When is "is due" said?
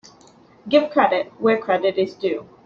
1.99-2.49